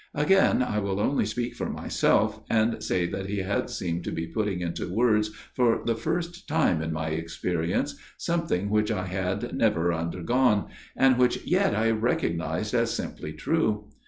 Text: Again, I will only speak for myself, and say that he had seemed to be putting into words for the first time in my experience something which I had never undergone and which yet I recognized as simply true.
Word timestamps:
Again, 0.15 0.63
I 0.63 0.79
will 0.79 0.99
only 0.99 1.27
speak 1.27 1.53
for 1.53 1.69
myself, 1.69 2.39
and 2.49 2.81
say 2.83 3.05
that 3.05 3.27
he 3.27 3.41
had 3.43 3.69
seemed 3.69 4.03
to 4.05 4.11
be 4.11 4.25
putting 4.25 4.61
into 4.61 4.91
words 4.91 5.27
for 5.53 5.83
the 5.85 5.93
first 5.93 6.47
time 6.47 6.81
in 6.81 6.91
my 6.91 7.09
experience 7.09 7.97
something 8.17 8.71
which 8.71 8.89
I 8.89 9.05
had 9.05 9.53
never 9.55 9.93
undergone 9.93 10.65
and 10.97 11.19
which 11.19 11.45
yet 11.45 11.75
I 11.75 11.91
recognized 11.91 12.73
as 12.73 12.89
simply 12.89 13.33
true. 13.33 13.89